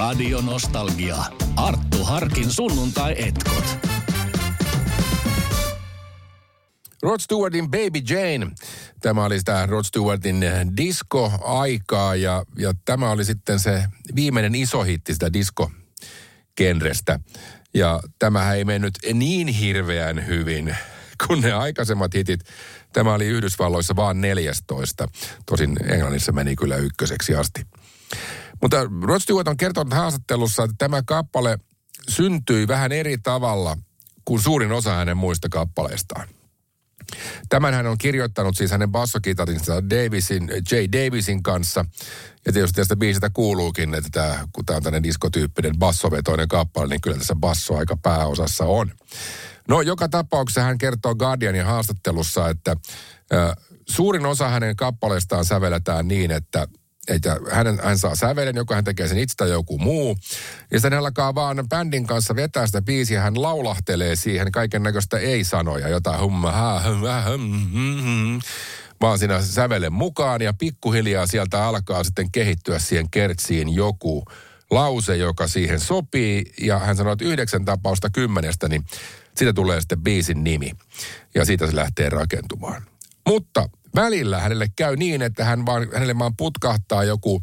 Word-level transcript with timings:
Radio 0.00 0.40
Nostalgia. 0.40 1.16
Arttu 1.56 2.04
Harkin 2.04 2.50
sunnuntai-etkot. 2.50 3.64
Rod 7.02 7.20
Stewartin 7.20 7.70
Baby 7.70 7.98
Jane. 8.08 8.50
Tämä 9.00 9.24
oli 9.24 9.38
sitä 9.38 9.66
Rod 9.66 9.84
Stewartin 9.84 10.44
disco-aikaa 10.76 12.14
ja, 12.14 12.44
ja 12.58 12.74
tämä 12.84 13.10
oli 13.10 13.24
sitten 13.24 13.60
se 13.60 13.84
viimeinen 14.14 14.54
iso 14.54 14.82
hitti 14.82 15.12
sitä 15.12 15.32
disco-genrestä. 15.32 17.20
Ja 17.74 18.00
tämähän 18.18 18.56
ei 18.56 18.64
mennyt 18.64 18.94
niin 19.14 19.48
hirveän 19.48 20.26
hyvin 20.26 20.76
kuin 21.26 21.40
ne 21.40 21.52
aikaisemmat 21.52 22.14
hitit. 22.14 22.40
Tämä 22.92 23.14
oli 23.14 23.26
Yhdysvalloissa 23.26 23.96
vaan 23.96 24.20
14. 24.20 25.08
Tosin 25.46 25.76
Englannissa 25.84 26.32
meni 26.32 26.56
kyllä 26.56 26.76
ykköseksi 26.76 27.34
asti. 27.34 27.66
Mutta 28.62 28.76
Rod 29.02 29.20
Stewart 29.20 29.48
on 29.48 29.56
kertonut 29.56 29.94
haastattelussa, 29.94 30.64
että 30.64 30.74
tämä 30.78 31.02
kappale 31.02 31.58
syntyi 32.08 32.68
vähän 32.68 32.92
eri 32.92 33.18
tavalla 33.18 33.76
kuin 34.24 34.42
suurin 34.42 34.72
osa 34.72 34.94
hänen 34.94 35.16
muista 35.16 35.48
kappaleistaan. 35.48 36.28
Tämän 37.48 37.74
hän 37.74 37.86
on 37.86 37.98
kirjoittanut 37.98 38.56
siis 38.56 38.70
hänen 38.70 38.92
bassokitarinsa 38.92 39.90
Davisin, 39.90 40.48
J. 40.70 40.76
Davisin 40.76 41.42
kanssa. 41.42 41.84
Ja 42.46 42.52
tietysti 42.52 42.76
tästä 42.76 42.96
biisistä 42.96 43.30
kuuluukin, 43.30 43.94
että 43.94 44.10
tämä, 44.12 44.48
kun 44.52 44.66
tämä 44.66 44.76
on 44.76 44.82
tämmöinen 44.82 45.02
diskotyyppinen 45.02 45.78
bassovetoinen 45.78 46.48
kappale, 46.48 46.86
niin 46.86 47.00
kyllä 47.00 47.18
tässä 47.18 47.34
basso 47.34 47.76
aika 47.76 47.96
pääosassa 47.96 48.64
on. 48.64 48.90
No 49.68 49.80
joka 49.80 50.08
tapauksessa 50.08 50.62
hän 50.62 50.78
kertoo 50.78 51.14
Guardianin 51.14 51.64
haastattelussa, 51.64 52.48
että 52.48 52.76
äh, 53.32 53.52
suurin 53.88 54.26
osa 54.26 54.48
hänen 54.48 54.76
kappaleistaan 54.76 55.44
sävelletään 55.44 56.08
niin, 56.08 56.30
että 56.30 56.68
että 57.08 57.36
hän, 57.50 57.80
hän 57.82 57.98
saa 57.98 58.14
sävelen, 58.14 58.56
joko 58.56 58.74
hän 58.74 58.84
tekee 58.84 59.08
sen 59.08 59.18
itse 59.18 59.36
tai 59.36 59.50
joku 59.50 59.78
muu. 59.78 60.16
Ja 60.70 60.78
sitten 60.78 60.92
hän 60.92 61.00
alkaa 61.00 61.34
vaan 61.34 61.68
bändin 61.68 62.06
kanssa 62.06 62.36
vetää 62.36 62.66
sitä 62.66 62.82
biisiä, 62.82 63.20
hän 63.20 63.42
laulahtelee 63.42 64.16
siihen 64.16 64.52
kaiken 64.52 64.82
näköistä 64.82 65.18
ei-sanoja, 65.18 65.88
jota 65.88 66.18
humma, 66.18 66.52
ha, 66.52 66.82
humma, 66.88 67.22
hum, 67.30 68.40
vaan 69.00 69.18
siinä 69.18 69.42
sävelen 69.42 69.92
mukaan 69.92 70.42
ja 70.42 70.52
pikkuhiljaa 70.52 71.26
sieltä 71.26 71.64
alkaa 71.64 72.04
sitten 72.04 72.30
kehittyä 72.30 72.78
siihen 72.78 73.10
kertsiin 73.10 73.74
joku 73.74 74.24
lause, 74.70 75.16
joka 75.16 75.48
siihen 75.48 75.80
sopii. 75.80 76.52
Ja 76.60 76.78
hän 76.78 76.96
sanoi, 76.96 77.12
että 77.12 77.24
yhdeksän 77.24 77.64
tapausta 77.64 78.10
kymmenestä, 78.10 78.68
niin 78.68 78.84
siitä 79.34 79.52
tulee 79.52 79.80
sitten 79.80 80.02
biisin 80.02 80.44
nimi. 80.44 80.72
Ja 81.34 81.44
siitä 81.44 81.66
se 81.66 81.76
lähtee 81.76 82.08
rakentumaan. 82.08 82.82
Mutta 83.26 83.68
välillä 83.94 84.40
hänelle 84.40 84.66
käy 84.76 84.96
niin, 84.96 85.22
että 85.22 85.44
hän 85.44 85.66
vaan, 85.66 85.88
hänelle 85.94 86.18
vaan 86.18 86.36
putkahtaa 86.36 87.04
joku 87.04 87.42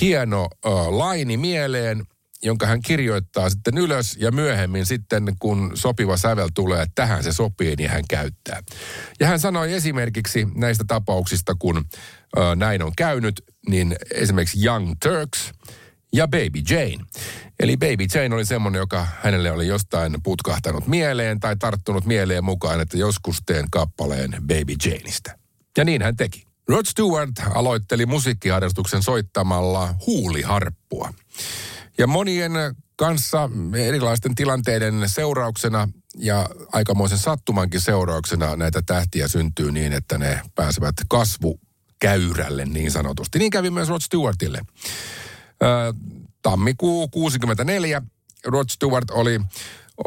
hieno 0.00 0.48
ö, 0.66 0.68
laini 0.88 1.36
mieleen, 1.36 2.04
jonka 2.42 2.66
hän 2.66 2.82
kirjoittaa 2.82 3.50
sitten 3.50 3.78
ylös 3.78 4.16
ja 4.20 4.32
myöhemmin 4.32 4.86
sitten, 4.86 5.36
kun 5.38 5.70
sopiva 5.74 6.16
sävel 6.16 6.48
tulee, 6.54 6.82
että 6.82 6.92
tähän 6.94 7.24
se 7.24 7.32
sopii, 7.32 7.76
niin 7.76 7.90
hän 7.90 8.04
käyttää. 8.10 8.62
Ja 9.20 9.26
hän 9.26 9.40
sanoi 9.40 9.72
esimerkiksi 9.72 10.46
näistä 10.54 10.84
tapauksista, 10.86 11.54
kun 11.58 11.84
ö, 12.38 12.56
näin 12.56 12.82
on 12.82 12.92
käynyt, 12.96 13.44
niin 13.68 13.96
esimerkiksi 14.14 14.66
Young 14.66 14.92
Turks 15.02 15.52
ja 16.12 16.28
Baby 16.28 16.62
Jane. 16.70 17.04
Eli 17.60 17.76
Baby 17.76 18.06
Jane 18.14 18.34
oli 18.34 18.44
semmoinen, 18.44 18.78
joka 18.78 19.06
hänelle 19.22 19.52
oli 19.52 19.66
jostain 19.66 20.16
putkahtanut 20.22 20.86
mieleen 20.86 21.40
tai 21.40 21.56
tarttunut 21.56 22.04
mieleen 22.04 22.44
mukaan, 22.44 22.80
että 22.80 22.96
joskus 22.96 23.36
teen 23.46 23.64
kappaleen 23.70 24.30
Baby 24.30 24.74
Janeista. 24.84 25.40
Ja 25.76 25.84
niin 25.84 26.02
hän 26.02 26.16
teki. 26.16 26.44
Rod 26.68 26.86
Stewart 26.86 27.30
aloitteli 27.54 28.06
musiikkiharrastuksen 28.06 29.02
soittamalla 29.02 29.94
huuliharppua. 30.06 31.14
Ja 31.98 32.06
monien 32.06 32.52
kanssa 32.96 33.50
erilaisten 33.76 34.34
tilanteiden 34.34 35.02
seurauksena 35.06 35.88
ja 36.16 36.48
aikamoisen 36.72 37.18
sattumankin 37.18 37.80
seurauksena 37.80 38.56
näitä 38.56 38.82
tähtiä 38.86 39.28
syntyy 39.28 39.72
niin, 39.72 39.92
että 39.92 40.18
ne 40.18 40.40
pääsevät 40.54 40.94
kasvukäyrälle 41.08 42.64
niin 42.64 42.90
sanotusti. 42.90 43.38
Niin 43.38 43.50
kävi 43.50 43.70
myös 43.70 43.88
Rod 43.88 44.00
Stewartille. 44.00 44.60
tammikuu 46.42 47.08
64 47.08 48.02
Rod 48.44 48.68
Stewart 48.68 49.10
oli 49.10 49.40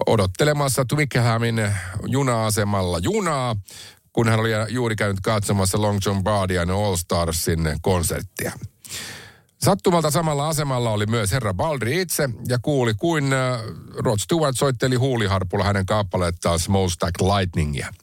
odottelemassa 0.07 0.85
Twickenhamin 0.85 1.71
juna-asemalla 2.07 2.99
junaa, 2.99 3.55
kun 4.13 4.29
hän 4.29 4.39
oli 4.39 4.49
juuri 4.69 4.95
käynyt 4.95 5.19
katsomassa 5.19 5.81
Long 5.81 5.99
John 6.05 6.23
Bardian 6.23 6.71
All 6.71 6.95
Starsin 6.95 7.77
konserttia. 7.81 8.51
Sattumalta 9.61 10.11
samalla 10.11 10.47
asemalla 10.47 10.89
oli 10.89 11.05
myös 11.05 11.31
herra 11.31 11.53
Baldri 11.53 12.01
itse 12.01 12.29
ja 12.47 12.59
kuuli, 12.61 12.93
kuin 12.93 13.25
Rod 13.97 14.19
Stewart 14.19 14.57
soitteli 14.57 14.95
huuliharpulla 14.95 15.63
hänen 15.63 15.85
kappalettaan 15.85 16.59
Smokestack 16.59 17.21
Lightningia. 17.21 17.93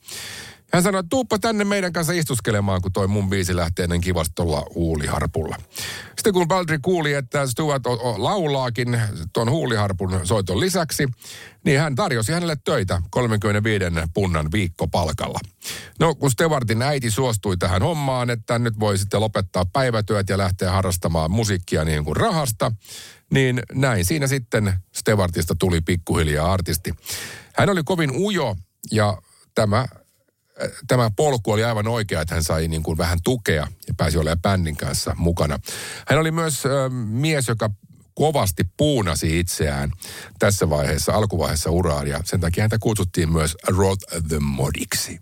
Hän 0.73 0.83
sanoi, 0.83 0.99
että 0.99 1.11
tuuppa 1.11 1.39
tänne 1.39 1.65
meidän 1.65 1.93
kanssa 1.93 2.13
istuskelemaan, 2.13 2.83
kun 2.83 2.93
toi 2.93 3.09
mun 3.09 3.31
biisi 3.31 3.57
lähtee 3.57 3.83
ennen 3.83 4.01
kivasti 4.01 4.33
tuolla 4.35 4.67
huuliharpulla. 4.75 5.57
Sitten 6.17 6.33
kun 6.33 6.49
Baldri 6.49 6.79
kuuli, 6.83 7.13
että 7.13 7.47
Stuart 7.47 7.83
laulaakin 8.17 9.01
tuon 9.33 9.51
huuliharpun 9.51 10.21
soiton 10.25 10.61
lisäksi, 10.61 11.09
niin 11.65 11.81
hän 11.81 11.95
tarjosi 11.95 12.33
hänelle 12.33 12.57
töitä 12.65 13.03
35 13.11 13.85
punnan 14.15 14.53
viikkopalkalla. 14.53 15.39
No, 15.99 16.15
kun 16.15 16.31
Stewartin 16.31 16.83
äiti 16.83 17.11
suostui 17.11 17.57
tähän 17.57 17.83
hommaan, 17.83 18.31
että 18.31 18.59
nyt 18.59 18.81
voi 18.81 18.99
sitten 18.99 19.21
lopettaa 19.21 19.65
päivätyöt 19.73 20.29
ja 20.29 20.39
lähteä 20.39 20.71
harrastamaan 20.71 21.31
musiikkia 21.31 21.85
niin 21.85 22.05
kuin 22.05 22.17
rahasta, 22.17 22.73
niin 23.31 23.63
näin 23.73 24.05
siinä 24.05 24.27
sitten 24.27 24.73
Stewartista 24.93 25.55
tuli 25.59 25.81
pikkuhiljaa 25.81 26.53
artisti. 26.53 26.95
Hän 27.57 27.71
oli 27.71 27.83
kovin 27.85 28.11
ujo 28.11 28.57
ja 28.93 29.19
tämä 29.55 29.87
tämä 30.89 31.11
polku 31.17 31.53
oli 31.53 31.65
aivan 31.65 31.89
oikea, 31.89 32.21
että 32.21 32.35
hän 32.35 32.45
sai 32.45 32.69
niin 32.69 32.83
kuin 32.83 32.99
vähän 32.99 33.19
tukea 33.25 33.67
ja 33.89 33.95
pääsi 33.97 34.19
olemaan 34.19 34.43
bändin 34.43 34.77
kanssa 34.77 35.15
mukana. 35.19 35.59
Hän 36.09 36.19
oli 36.19 36.31
myös 36.31 36.67
ö, 36.67 36.91
mies, 36.91 37.49
joka 37.49 37.71
kovasti 38.15 38.65
puunasi 38.77 39.41
itseään 39.41 39.93
tässä 40.39 40.71
vaiheessa, 40.71 41.13
alkuvaiheessa 41.13 41.71
uraa, 41.71 42.05
ja 42.05 42.21
sen 42.25 42.41
takia 42.41 42.63
häntä 42.63 42.79
kutsuttiin 42.81 43.33
myös 43.33 43.57
Rod 43.69 43.99
the 44.29 44.39
Modiksi. 44.39 45.21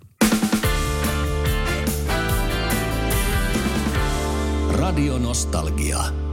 Radio 4.70 5.18
Nostalgia. 5.18 6.27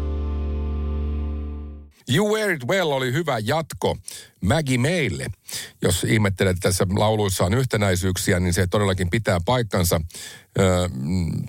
You 2.09 2.35
Wear 2.35 2.51
It 2.51 2.67
Well 2.67 2.91
oli 2.91 3.13
hyvä 3.13 3.39
jatko 3.39 3.97
Maggie 4.41 4.77
meille. 4.77 5.25
Jos 5.81 6.03
ihmettelet, 6.03 6.57
että 6.57 6.69
tässä 6.69 6.87
lauluissa 6.95 7.45
on 7.45 7.53
yhtenäisyyksiä, 7.53 8.39
niin 8.39 8.53
se 8.53 8.67
todellakin 8.67 9.09
pitää 9.09 9.39
paikkansa. 9.45 10.01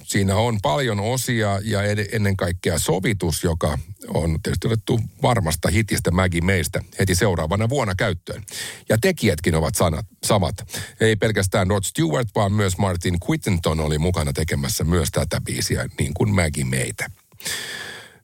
Siinä 0.03 0.37
on 0.37 0.59
paljon 0.63 1.01
osia 1.01 1.61
ja 1.65 1.81
ennen 2.13 2.37
kaikkea 2.37 2.79
sovitus, 2.79 3.45
joka 3.45 3.79
on 4.09 4.39
tietysti 4.43 4.67
otettu 4.67 5.01
varmasta 5.23 5.69
hitistä 5.69 6.11
Maggie 6.11 6.41
meistä 6.41 6.81
heti 6.99 7.15
seuraavana 7.15 7.69
vuonna 7.69 7.95
käyttöön. 7.95 8.43
Ja 8.89 8.99
tekijätkin 8.99 9.55
ovat 9.55 9.75
sanat, 9.75 10.07
samat. 10.25 10.55
Ei 11.01 11.17
pelkästään 11.17 11.67
Rod 11.67 11.85
Stewart, 11.85 12.29
vaan 12.35 12.53
myös 12.53 12.79
Martin 12.79 13.17
Quittenton 13.31 13.81
oli 13.81 13.99
mukana 13.99 14.33
tekemässä 14.33 14.85
myös 14.85 15.09
tätä 15.13 15.41
biisiä, 15.41 15.89
niin 15.99 16.15
kuin 16.15 16.35
Maggie 16.35 16.65
meitä. 16.65 17.11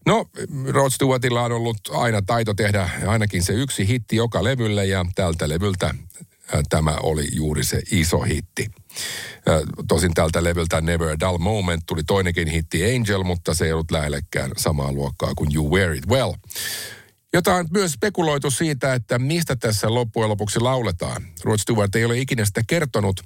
No, 0.06 0.26
Rod 0.68 0.90
Stewartilla 0.90 1.42
on 1.42 1.52
ollut 1.52 1.76
aina 1.92 2.22
taito 2.22 2.54
tehdä 2.54 2.90
ainakin 3.06 3.42
se 3.42 3.52
yksi 3.52 3.88
hitti 3.88 4.16
joka 4.16 4.44
levylle 4.44 4.86
ja 4.86 5.06
tältä 5.14 5.48
levyltä 5.48 5.94
tämä 6.68 6.96
oli 7.02 7.28
juuri 7.32 7.64
se 7.64 7.82
iso 7.90 8.20
hitti. 8.20 8.70
Tosin 9.88 10.14
tältä 10.14 10.44
levyltä 10.44 10.80
Never 10.80 11.08
a 11.08 11.20
Dull 11.20 11.38
Moment 11.38 11.82
tuli 11.86 12.02
toinenkin 12.04 12.48
hitti 12.48 12.96
Angel, 12.96 13.22
mutta 13.22 13.54
se 13.54 13.64
ei 13.64 13.72
ollut 13.72 13.90
lähellekään 13.90 14.50
samaa 14.56 14.92
luokkaa 14.92 15.32
kuin 15.36 15.54
You 15.54 15.70
Wear 15.70 15.92
It 15.92 16.08
Well. 16.08 16.32
Jota 17.34 17.54
on 17.54 17.68
myös 17.70 17.92
spekuloitu 17.92 18.50
siitä, 18.50 18.94
että 18.94 19.18
mistä 19.18 19.56
tässä 19.56 19.94
loppujen 19.94 20.30
lopuksi 20.30 20.60
lauletaan. 20.60 21.26
Rod 21.44 21.58
Stewart 21.58 21.96
ei 21.96 22.04
ole 22.04 22.18
ikinä 22.18 22.44
sitä 22.44 22.62
kertonut. 22.66 23.20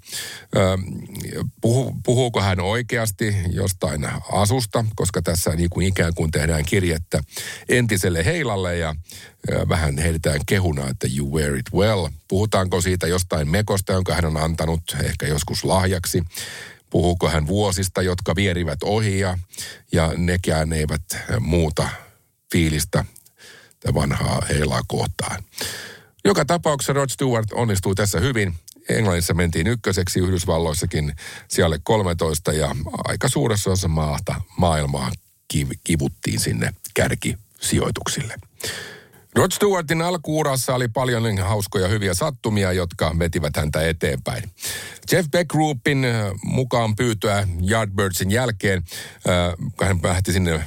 Puhu, 1.60 1.96
puhuuko 2.04 2.40
hän 2.40 2.60
oikeasti 2.60 3.36
jostain 3.50 4.08
asusta, 4.32 4.84
koska 4.96 5.22
tässä 5.22 5.50
niin 5.50 5.70
kuin 5.70 5.86
ikään 5.86 6.14
kuin 6.14 6.30
tehdään 6.30 6.64
kirjettä 6.64 7.20
entiselle 7.68 8.24
heilalle 8.24 8.78
ja 8.78 8.94
vähän 9.68 9.98
heitetään 9.98 10.40
kehuna, 10.46 10.88
että 10.90 11.08
you 11.16 11.32
wear 11.32 11.56
it 11.56 11.72
well. 11.74 12.08
Puhutaanko 12.28 12.80
siitä 12.80 13.06
jostain 13.06 13.50
mekosta, 13.50 13.92
jonka 13.92 14.14
hän 14.14 14.24
on 14.24 14.36
antanut 14.36 14.82
ehkä 15.04 15.26
joskus 15.26 15.64
lahjaksi. 15.64 16.22
Puhuuko 16.90 17.28
hän 17.28 17.46
vuosista, 17.46 18.02
jotka 18.02 18.36
vierivät 18.36 18.82
ohi 18.82 19.18
ja, 19.18 19.38
ja 19.92 20.12
nekään 20.16 20.72
eivät 20.72 21.02
muuta 21.40 21.88
fiilistä 22.52 23.04
vanhaa 23.94 24.42
heilaa 24.48 24.82
kohtaan. 24.86 25.42
Joka 26.24 26.44
tapauksessa 26.44 26.92
Rod 26.92 27.08
Stewart 27.08 27.52
onnistui 27.52 27.94
tässä 27.94 28.20
hyvin. 28.20 28.54
Englannissa 28.88 29.34
mentiin 29.34 29.66
ykköseksi, 29.66 30.20
Yhdysvalloissakin 30.20 31.12
siellä 31.48 31.78
13 31.82 32.52
ja 32.52 32.76
aika 33.04 33.28
suuressa 33.28 33.70
osassa 33.70 33.88
maata 33.88 34.40
maailmaa 34.58 35.12
kiv- 35.54 35.78
kivuttiin 35.84 36.40
sinne 36.40 36.74
kärkisijoituksille. 36.94 38.34
Rod 39.36 39.50
Stewartin 39.52 40.02
alkuurassa 40.02 40.74
oli 40.74 40.88
paljon 40.88 41.38
hauskoja 41.38 41.88
hyviä 41.88 42.14
sattumia, 42.14 42.72
jotka 42.72 43.18
vetivät 43.18 43.56
häntä 43.56 43.88
eteenpäin. 43.88 44.50
Jeff 45.12 45.30
Beck 45.30 45.48
Groupin 45.48 46.04
äh, 46.04 46.32
mukaan 46.44 46.96
pyytöä 46.96 47.48
Yardbirdsin 47.70 48.30
jälkeen, 48.30 48.82
äh, 49.28 49.88
hän 49.88 50.00
lähti 50.02 50.32
sinne 50.32 50.64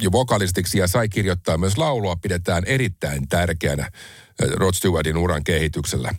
jo 0.00 0.12
vokalistiksi 0.12 0.78
ja 0.78 0.88
sai 0.88 1.08
kirjoittaa 1.08 1.58
myös 1.58 1.78
laulua, 1.78 2.16
pidetään 2.16 2.62
erittäin 2.66 3.28
tärkeänä 3.28 3.82
äh, 3.82 3.90
Rod 4.50 4.74
Stewartin 4.74 5.16
uran 5.16 5.44
kehityksellä. 5.44 6.14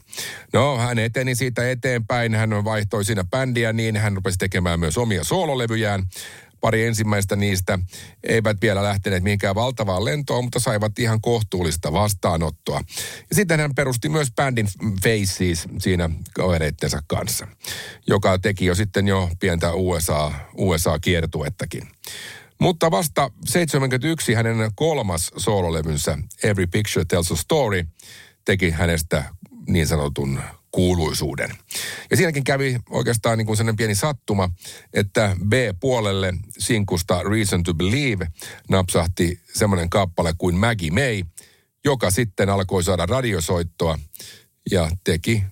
No, 0.54 0.78
hän 0.78 1.00
eteni 1.00 1.36
siitä 1.36 1.72
eteenpäin, 1.72 2.36
hän 2.36 2.50
vaihtoi 2.64 3.06
siinä 3.06 3.24
bändiä 3.24 3.74
niin, 3.74 3.98
hän 3.98 4.16
rupesi 4.16 4.38
tekemään 4.38 4.80
myös 4.80 4.98
omia 4.98 5.24
soololevyjään. 5.24 6.04
Pari 6.66 6.86
ensimmäistä 6.86 7.36
niistä 7.36 7.80
eivät 8.24 8.58
vielä 8.62 8.84
lähteneet 8.84 9.24
mihinkään 9.24 9.56
valtavaan 9.56 10.06
lentoon, 10.06 10.44
mutta 10.44 10.60
saivat 10.60 11.00
ihan 11.00 11.22
kohtuullista 11.22 11.94
vastaanottoa. 11.94 12.82
Ja 13.30 13.36
sitten 13.36 13.60
hän 13.60 13.76
perusti 13.76 14.10
myös 14.10 14.32
bändin 14.36 14.68
Faces 15.04 15.68
siinä 15.80 16.10
kavereittensa 16.34 17.00
kanssa, 17.08 17.48
joka 18.08 18.40
teki 18.40 18.66
jo 18.66 18.76
sitten 18.76 19.08
jo 19.08 19.30
pientä 19.40 19.74
USA, 19.74 20.32
USA-kiertuettakin. 20.58 21.88
Mutta 22.62 22.92
vasta 22.92 23.32
71 23.46 24.34
hänen 24.34 24.72
kolmas 24.76 25.32
soololevynsä 25.38 26.18
Every 26.44 26.68
Picture 26.68 27.06
Tells 27.06 27.32
a 27.32 27.36
Story 27.36 27.84
teki 28.46 28.72
hänestä 28.72 29.24
niin 29.68 29.88
sanotun 29.88 30.40
kuuluisuuden. 30.76 31.50
Ja 32.12 32.18
siinäkin 32.18 32.44
kävi 32.44 32.80
oikeastaan 32.90 33.38
niin 33.38 33.46
kuin 33.46 33.58
sellainen 33.58 33.76
pieni 33.78 33.96
sattuma, 33.96 34.50
että 34.94 35.36
B-puolelle 35.48 36.34
sinkusta 36.58 37.24
Reason 37.24 37.64
to 37.64 37.74
Believe 37.74 38.28
napsahti 38.70 39.40
semmoinen 39.54 39.90
kappale 39.90 40.34
kuin 40.38 40.56
Maggie 40.56 40.92
May, 40.92 41.24
joka 41.86 42.12
sitten 42.12 42.50
alkoi 42.50 42.84
saada 42.84 43.06
radiosoittoa 43.06 44.00
ja 44.72 44.90
teki 45.04 45.44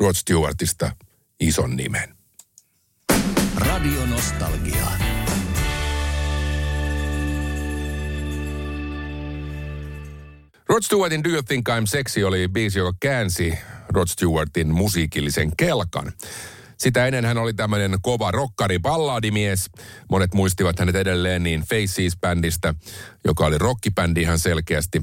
Rod 0.00 0.14
Stewartista 0.14 0.96
ison 1.40 1.76
nimen. 1.76 2.14
Radio 3.56 4.06
Nostalgia. 4.06 4.86
Rod 10.68 10.82
Stewartin 10.82 11.24
Do 11.24 11.28
You 11.28 11.42
Think 11.42 11.68
I'm 11.68 11.86
Sexy 11.86 12.22
oli 12.22 12.48
biisi, 12.48 12.78
joka 12.78 12.96
käänsi 13.00 13.54
Rod 13.90 14.08
Stewartin 14.08 14.74
musiikillisen 14.74 15.52
kelkan. 15.56 16.12
Sitä 16.78 17.06
ennen 17.06 17.24
hän 17.24 17.38
oli 17.38 17.54
tämmöinen 17.54 17.98
kova 18.02 18.30
rokkari 18.30 18.78
balladimies. 18.78 19.70
Monet 20.10 20.34
muistivat 20.34 20.78
hänet 20.78 20.96
edelleen 20.96 21.42
niin 21.42 21.60
Faces-bändistä, 21.60 22.74
joka 23.24 23.46
oli 23.46 23.58
rockibändi 23.58 24.22
ihan 24.22 24.38
selkeästi. 24.38 25.02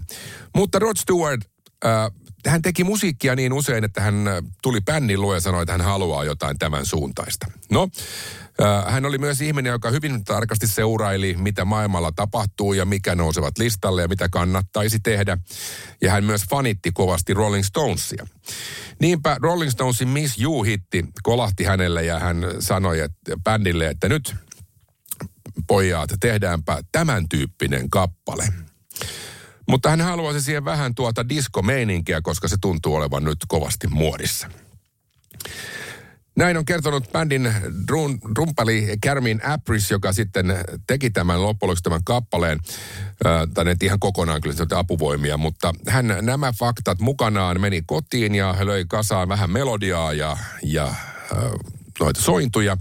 Mutta 0.56 0.80
Rod 0.80 0.98
Stewart, 0.98 1.42
äh, 1.86 2.12
hän 2.48 2.62
teki 2.62 2.84
musiikkia 2.84 3.36
niin 3.36 3.54
usein, 3.54 3.84
että 3.84 4.02
hän 4.02 4.26
tuli 4.62 4.82
bändin 4.82 5.22
luo 5.22 5.34
ja 5.34 5.42
sanoi, 5.42 5.62
että 5.62 5.72
hän 5.72 5.82
haluaa 5.82 6.24
jotain 6.24 6.60
tämän 6.60 6.86
suuntaista. 6.86 7.48
No, 7.72 7.88
hän 8.88 9.06
oli 9.06 9.18
myös 9.18 9.42
ihminen, 9.42 9.72
joka 9.72 9.90
hyvin 9.90 10.24
tarkasti 10.24 10.68
seuraili, 10.68 11.36
mitä 11.40 11.66
maailmalla 11.66 12.12
tapahtuu 12.12 12.74
ja 12.74 12.86
mikä 12.86 13.16
nousevat 13.16 13.58
listalle 13.58 14.02
ja 14.02 14.08
mitä 14.08 14.30
kannattaisi 14.30 15.00
tehdä. 15.00 15.38
Ja 16.02 16.12
hän 16.12 16.24
myös 16.24 16.42
fanitti 16.50 16.92
kovasti 16.92 17.34
Rolling 17.34 17.64
Stonesia. 17.64 18.28
Niinpä 19.00 19.38
Rolling 19.42 19.72
Stonesin 19.72 20.08
Miss 20.08 20.42
You-hitti 20.42 21.06
kolahti 21.24 21.64
hänelle 21.64 22.04
ja 22.04 22.20
hän 22.20 22.46
sanoi 22.60 23.00
että 23.00 23.38
bändille, 23.44 23.88
että 23.88 24.10
nyt 24.10 24.36
pojat, 25.68 26.10
tehdäänpä 26.20 26.82
tämän 26.92 27.30
tyyppinen 27.30 27.90
kappale. 27.90 28.48
Mutta 29.70 29.90
hän 29.90 30.02
haluaisi 30.02 30.42
siihen 30.42 30.66
vähän 30.66 30.96
tuota 30.96 31.30
disco-meininkiä, 31.30 32.22
koska 32.22 32.48
se 32.48 32.56
tuntuu 32.62 32.96
olevan 32.96 33.24
nyt 33.24 33.38
kovasti 33.48 33.88
muodissa. 33.88 34.50
Näin 36.38 36.58
on 36.58 36.66
kertonut 36.66 37.12
bändin 37.12 37.54
drum, 37.88 38.20
rumpali 38.38 38.88
Carmin 39.06 39.42
Apris, 39.46 39.92
joka 39.92 40.14
sitten 40.14 40.46
teki 40.88 41.10
tämän 41.10 41.44
loppujen 41.44 41.78
tämän 41.84 42.04
kappaleen. 42.04 42.60
Äh, 43.26 43.48
tai 43.54 43.76
ihan 43.84 44.00
kokonaan 44.00 44.42
kyllä 44.42 44.56
apuvoimia, 44.76 45.38
mutta 45.38 45.74
hän 45.88 46.18
nämä 46.22 46.54
faktat 46.60 47.00
mukanaan 47.00 47.62
meni 47.62 47.82
kotiin 47.86 48.36
ja 48.36 48.56
löi 48.62 48.86
kasaan 48.88 49.30
vähän 49.30 49.52
melodiaa 49.52 50.14
ja, 50.14 50.38
ja 50.64 50.86
äh, 50.86 50.96
noita 52.00 52.22
sointuja. 52.22 52.78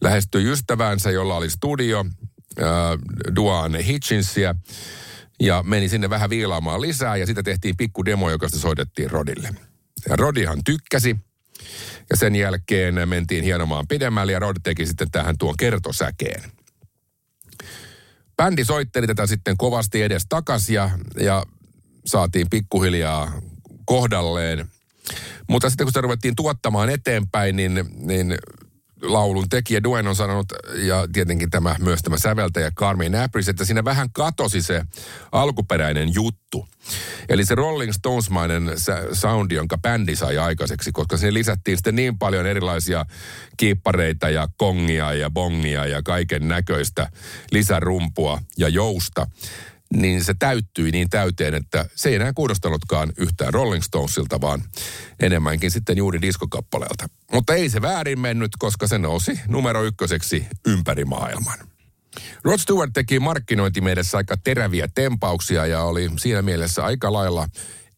Lähestyi 0.00 0.52
ystäväänsä, 0.52 1.10
jolla 1.10 1.36
oli 1.36 1.50
studio, 1.50 2.04
äh, 2.60 2.66
Duane 3.36 3.84
Hitchinsia 3.86 4.54
ja 5.40 5.62
meni 5.62 5.88
sinne 5.88 6.10
vähän 6.10 6.30
viilaamaan 6.30 6.80
lisää 6.80 7.16
ja 7.16 7.26
sitten 7.26 7.44
tehtiin 7.44 7.76
pikku 7.76 8.04
demo, 8.04 8.30
joka 8.30 8.48
sitten 8.48 8.60
soitettiin 8.60 9.10
Rodille. 9.10 9.54
Ja 10.08 10.16
Rodihan 10.16 10.64
tykkäsi 10.64 11.16
ja 12.10 12.16
sen 12.16 12.36
jälkeen 12.36 13.08
mentiin 13.08 13.44
hienomaan 13.44 13.88
pidemmälle 13.88 14.32
ja 14.32 14.38
Rod 14.38 14.56
teki 14.62 14.86
sitten 14.86 15.10
tähän 15.10 15.38
tuon 15.38 15.56
kertosäkeen. 15.56 16.42
Bändi 18.36 18.64
soitteli 18.64 19.06
tätä 19.06 19.26
sitten 19.26 19.56
kovasti 19.56 20.02
edes 20.02 20.26
takas 20.28 20.70
ja, 20.70 20.90
ja 21.20 21.44
saatiin 22.06 22.50
pikkuhiljaa 22.50 23.32
kohdalleen. 23.84 24.70
Mutta 25.48 25.70
sitten 25.70 25.84
kun 25.84 25.90
sitä 25.90 26.00
ruvettiin 26.00 26.36
tuottamaan 26.36 26.90
eteenpäin, 26.90 27.56
niin, 27.56 27.84
niin 27.96 28.34
laulun 29.04 29.48
tekijä 29.48 29.82
Duen 29.82 30.08
on 30.08 30.16
sanonut, 30.16 30.46
ja 30.74 31.06
tietenkin 31.12 31.50
tämä, 31.50 31.76
myös 31.78 32.02
tämä 32.02 32.18
säveltäjä 32.18 32.70
Carmen 32.70 33.14
Apris, 33.14 33.48
että 33.48 33.64
siinä 33.64 33.84
vähän 33.84 34.08
katosi 34.12 34.62
se 34.62 34.82
alkuperäinen 35.32 36.14
juttu. 36.14 36.68
Eli 37.28 37.44
se 37.44 37.54
Rolling 37.54 37.92
Stonesmainen 37.92 38.70
soundi, 39.12 39.54
jonka 39.54 39.78
bändi 39.78 40.16
sai 40.16 40.38
aikaiseksi, 40.38 40.92
koska 40.92 41.16
sinne 41.16 41.34
lisättiin 41.34 41.76
sitten 41.76 41.96
niin 41.96 42.18
paljon 42.18 42.46
erilaisia 42.46 43.06
kiippareita 43.56 44.30
ja 44.30 44.48
kongia 44.56 45.12
ja 45.12 45.30
bongia 45.30 45.86
ja 45.86 46.02
kaiken 46.02 46.48
näköistä 46.48 47.10
lisärumpua 47.50 48.40
ja 48.58 48.68
jousta 48.68 49.26
niin 49.94 50.24
se 50.24 50.34
täyttyi 50.38 50.90
niin 50.90 51.10
täyteen, 51.10 51.54
että 51.54 51.86
se 51.94 52.08
ei 52.08 52.14
enää 52.14 52.32
kuulostanutkaan 52.32 53.12
yhtään 53.18 53.54
Rolling 53.54 53.82
Stonesilta, 53.82 54.40
vaan 54.40 54.62
enemmänkin 55.20 55.70
sitten 55.70 55.96
juuri 55.96 56.22
diskokappaleelta. 56.22 57.08
Mutta 57.32 57.54
ei 57.54 57.70
se 57.70 57.82
väärin 57.82 58.20
mennyt, 58.20 58.50
koska 58.58 58.86
se 58.86 58.98
nousi 58.98 59.40
numero 59.48 59.84
ykköseksi 59.84 60.46
ympäri 60.66 61.04
maailman. 61.04 61.58
Rod 62.44 62.58
Stewart 62.58 62.90
teki 62.94 63.20
markkinointimielessä 63.20 64.16
aika 64.16 64.36
teräviä 64.44 64.88
tempauksia 64.94 65.66
ja 65.66 65.82
oli 65.82 66.10
siinä 66.16 66.42
mielessä 66.42 66.84
aika 66.84 67.12
lailla 67.12 67.48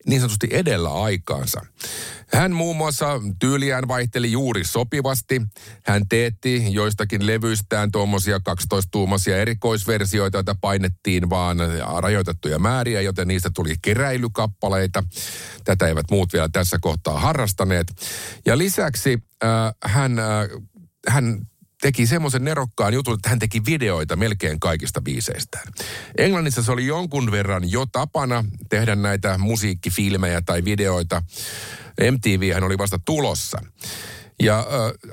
niin 0.07 0.21
sanotusti 0.21 0.49
edellä 0.51 1.03
aikaansa. 1.03 1.61
Hän 2.33 2.53
muun 2.53 2.77
muassa 2.77 3.21
tyyliään 3.39 3.89
vaihteli 3.89 4.33
juuri 4.33 4.65
sopivasti. 4.65 5.43
Hän 5.85 6.09
teetti 6.09 6.73
joistakin 6.73 7.27
levyistään 7.27 7.93
tuommoisia 7.93 8.39
12-tuumaisia 8.39 9.37
erikoisversioita, 9.37 10.39
joita 10.39 10.57
painettiin 10.61 11.31
vaan 11.31 11.59
rajoitettuja 11.99 12.59
määriä, 12.59 13.01
joten 13.01 13.29
niistä 13.29 13.51
tuli 13.55 13.75
keräilykappaleita. 13.83 15.05
Tätä 15.65 15.89
eivät 15.89 16.11
muut 16.11 16.33
vielä 16.33 16.49
tässä 16.53 16.79
kohtaa 16.81 17.21
harrastaneet. 17.21 17.87
Ja 18.47 18.59
lisäksi 18.59 19.19
äh, 19.45 19.51
hän, 19.85 20.19
äh, 20.19 20.27
hän 21.09 21.39
teki 21.81 22.07
semmoisen 22.07 22.45
nerokkaan 22.45 22.95
jutun, 22.95 23.15
että 23.15 23.29
hän 23.29 23.39
teki 23.39 23.63
videoita 23.67 24.17
melkein 24.17 24.61
kaikista 24.61 25.03
biiseistään. 25.03 25.73
Englannissa 26.19 26.63
se 26.63 26.73
oli 26.73 26.87
jonkun 26.87 27.31
verran 27.31 27.71
jo 27.71 27.87
tapana 27.87 28.45
tehdä 28.69 28.95
näitä 28.95 29.39
musiikkifilmejä 29.39 30.43
tai 30.43 30.65
videoita. 30.65 31.23
MTV 32.11 32.55
hän 32.55 32.65
oli 32.65 32.79
vasta 32.79 32.99
tulossa. 33.05 33.59
Ja 34.43 34.59
äh, 34.59 34.67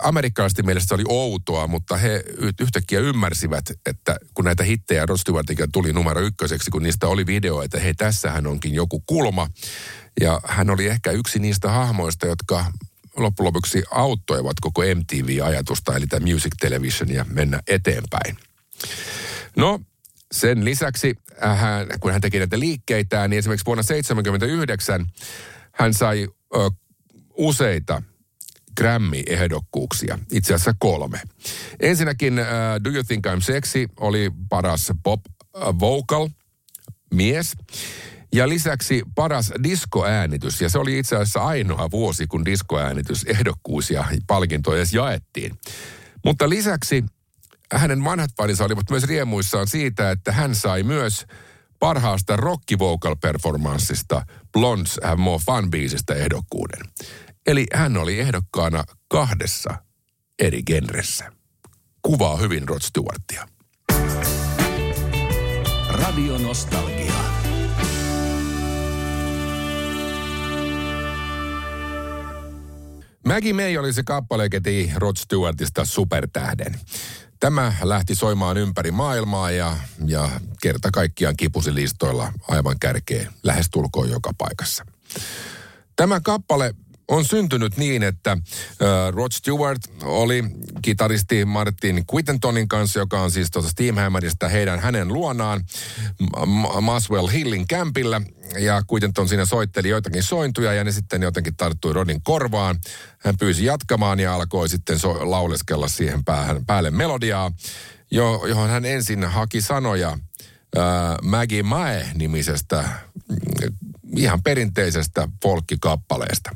amerikkalaisten 0.03 0.65
mielestä 0.65 0.87
se 0.87 0.93
oli 0.93 1.03
outoa, 1.07 1.67
mutta 1.67 1.97
he 1.97 2.23
yhtäkkiä 2.59 2.99
ymmärsivät, 2.99 3.65
että 3.85 4.17
kun 4.33 4.45
näitä 4.45 4.63
hittejä 4.63 5.05
Rod 5.05 5.17
tuli 5.73 5.93
numero 5.93 6.21
ykköseksi, 6.21 6.71
kun 6.71 6.83
niistä 6.83 7.07
oli 7.07 7.25
video, 7.25 7.61
että 7.61 7.79
hei, 7.79 7.93
tässähän 7.93 8.47
onkin 8.47 8.73
joku 8.73 9.03
kulma. 9.07 9.47
Ja 10.21 10.41
hän 10.45 10.69
oli 10.69 10.87
ehkä 10.87 11.11
yksi 11.11 11.39
niistä 11.39 11.71
hahmoista, 11.71 12.27
jotka 12.27 12.65
loppujen 13.17 13.45
lopuksi 13.45 13.83
auttoivat 13.91 14.53
koko 14.61 14.81
MTV-ajatusta, 14.81 15.95
eli 15.95 16.07
tämä 16.07 16.25
Music 16.25 16.53
Televisionia 16.59 17.25
mennä 17.29 17.59
eteenpäin. 17.67 18.37
No, 19.55 19.79
sen 20.31 20.65
lisäksi, 20.65 21.15
äh, 21.43 21.59
hän, 21.59 21.87
kun 21.99 22.11
hän 22.11 22.21
teki 22.21 22.39
näitä 22.39 22.59
liikkeitä, 22.59 23.27
niin 23.27 23.37
esimerkiksi 23.39 23.65
vuonna 23.65 23.83
1979 23.83 25.05
hän 25.71 25.93
sai 25.93 26.27
ö, 26.55 26.69
useita 27.37 28.01
Grammy-ehdokkuuksia, 28.81 30.19
itse 30.31 30.53
asiassa 30.53 30.75
kolme. 30.79 31.21
Ensinnäkin 31.79 32.39
uh, 32.39 32.45
Do 32.83 32.89
You 32.89 33.03
Think 33.03 33.27
I'm 33.27 33.41
Sexy 33.41 33.87
oli 33.99 34.31
paras 34.49 34.91
pop 35.03 35.21
uh, 35.55 35.79
vocal 35.79 36.29
mies. 37.13 37.53
Ja 38.33 38.49
lisäksi 38.49 39.03
paras 39.15 39.51
diskoäänitys, 39.63 40.61
ja 40.61 40.69
se 40.69 40.79
oli 40.79 40.99
itse 40.99 41.15
asiassa 41.15 41.43
ainoa 41.43 41.91
vuosi, 41.91 42.27
kun 42.27 42.45
diskoäänitys 42.45 43.23
ehdokkuus 43.23 43.91
ja 43.91 44.05
palkinto 44.27 44.75
edes 44.75 44.93
jaettiin. 44.93 45.57
Mutta 46.25 46.49
lisäksi 46.49 47.05
hänen 47.73 48.03
vanhat 48.03 48.31
parinsa 48.37 48.65
olivat 48.65 48.89
myös 48.89 49.03
riemuissaan 49.03 49.67
siitä, 49.67 50.11
että 50.11 50.31
hän 50.31 50.55
sai 50.55 50.83
myös 50.83 51.25
parhaasta 51.79 52.35
rock 52.35 52.63
vocal 52.79 53.15
performanssista 53.21 54.25
Blondes 54.53 54.99
Have 55.03 55.15
More 55.15 55.43
Fun 55.45 55.71
biisistä 55.71 56.13
ehdokkuuden. 56.13 56.81
Eli 57.47 57.65
hän 57.73 57.97
oli 57.97 58.19
ehdokkaana 58.19 58.83
kahdessa 59.07 59.73
eri 60.39 60.63
genressä. 60.63 61.31
Kuvaa 62.01 62.37
hyvin 62.37 62.67
Rod 62.67 62.81
Stewartia. 62.81 63.47
Radio 65.89 66.37
Nostalgia. 66.37 67.32
Maggie 73.25 73.53
May 73.53 73.77
oli 73.77 73.93
se 73.93 74.03
kappale, 74.03 74.49
teki 74.49 74.91
Rod 74.95 75.15
Stewartista 75.17 75.85
supertähden. 75.85 76.79
Tämä 77.39 77.73
lähti 77.83 78.15
soimaan 78.15 78.57
ympäri 78.57 78.91
maailmaa 78.91 79.51
ja, 79.51 79.77
ja 80.05 80.29
kerta 80.61 80.89
kaikkiaan 80.91 81.37
kipusi 81.37 81.75
listoilla 81.75 82.33
aivan 82.47 82.79
kärkeen 82.79 83.33
lähestulkoon 83.43 84.09
joka 84.09 84.31
paikassa. 84.37 84.85
Tämä 85.95 86.19
kappale 86.19 86.75
on 87.07 87.25
syntynyt 87.25 87.77
niin, 87.77 88.03
että 88.03 88.37
Rod 89.11 89.31
Stewart 89.31 89.81
oli 90.03 90.43
kitaristi 90.81 91.45
Martin 91.45 92.03
Quittentonin 92.13 92.67
kanssa, 92.67 92.99
joka 92.99 93.21
on 93.21 93.31
siis 93.31 93.51
tuossa 93.51 93.71
Steamhammerista 93.71 94.49
heidän 94.49 94.79
hänen 94.79 95.07
luonaan 95.07 95.63
Maswell 96.81 97.27
Hillin 97.27 97.67
kämpillä. 97.67 98.21
Ja 98.59 98.81
Quittenton 98.91 99.29
siinä 99.29 99.45
soitteli 99.45 99.89
joitakin 99.89 100.23
sointuja 100.23 100.73
ja 100.73 100.83
ne 100.83 100.91
sitten 100.91 101.21
jotenkin 101.21 101.55
tarttui 101.55 101.93
Rodin 101.93 102.23
korvaan. 102.23 102.79
Hän 103.19 103.37
pyysi 103.37 103.65
jatkamaan 103.65 104.19
ja 104.19 104.35
alkoi 104.35 104.69
sitten 104.69 104.99
so- 104.99 105.31
lauleskella 105.31 105.87
siihen 105.87 106.23
päähän, 106.23 106.65
päälle 106.65 106.91
melodiaa, 106.91 107.51
jo, 108.11 108.45
johon 108.47 108.69
hän 108.69 108.85
ensin 108.85 109.23
haki 109.23 109.61
sanoja 109.61 110.17
Maggie 111.21 111.63
Mae-nimisestä 111.63 112.89
ihan 114.17 114.43
perinteisestä 114.43 115.27
folkkikappaleesta. 115.43 116.55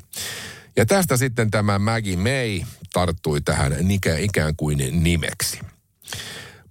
Ja 0.76 0.86
tästä 0.86 1.18
sitten 1.18 1.52
tämä 1.52 1.80
Maggie 1.80 2.16
May 2.18 2.66
tarttui 2.94 3.42
tähän 3.42 3.74
ikään 4.20 4.56
kuin 4.56 5.04
nimeksi. 5.04 5.60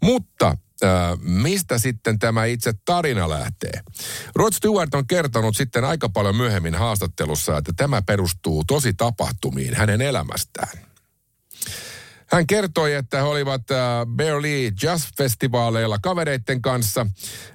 Mutta 0.02 0.48
äh, 0.48 1.18
mistä 1.20 1.78
sitten 1.78 2.18
tämä 2.18 2.44
itse 2.44 2.72
tarina 2.84 3.28
lähtee? 3.28 3.80
Rod 4.34 4.52
Stewart 4.52 4.94
on 4.94 5.06
kertonut 5.06 5.56
sitten 5.56 5.84
aika 5.84 6.08
paljon 6.08 6.36
myöhemmin 6.36 6.74
haastattelussa, 6.74 7.56
että 7.58 7.72
tämä 7.76 8.02
perustuu 8.02 8.64
tosi 8.64 8.94
tapahtumiin 8.94 9.74
hänen 9.74 10.00
elämästään. 10.00 10.78
Hän 12.26 12.46
kertoi, 12.46 12.94
että 12.94 13.16
he 13.16 13.22
olivat 13.22 13.70
äh, 13.70 14.40
Lee 14.40 14.72
Jazz-festivaaleilla 14.82 15.98
kavereiden 16.02 16.62
kanssa 16.62 17.06